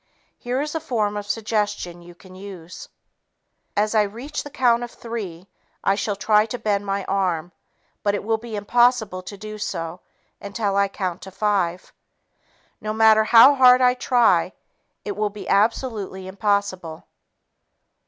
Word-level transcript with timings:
Here 0.39 0.59
is 0.61 0.73
a 0.73 0.79
form 0.79 1.15
of 1.15 1.27
suggestion 1.27 2.01
you 2.01 2.15
can 2.15 2.33
use: 2.33 2.89
"As 3.77 3.93
I 3.93 4.01
reach 4.01 4.41
the 4.41 4.49
count 4.49 4.81
of 4.81 4.89
three, 4.89 5.45
I 5.83 5.93
shall 5.93 6.15
try 6.15 6.47
to 6.47 6.57
bend 6.57 6.87
my 6.87 7.05
arm, 7.05 7.51
but 8.01 8.15
it 8.15 8.23
will 8.23 8.39
be 8.39 8.55
impossible 8.55 9.21
to 9.21 9.37
do 9.37 9.59
so 9.59 9.99
until 10.41 10.75
I 10.75 10.87
count 10.87 11.21
to 11.21 11.29
five. 11.29 11.93
No 12.81 12.93
matter 12.93 13.25
how 13.25 13.53
hard 13.53 13.79
I 13.79 13.93
try, 13.93 14.53
it 15.05 15.15
will 15.15 15.29
be 15.29 15.47
absolutely 15.47 16.27
impossible. 16.27 17.05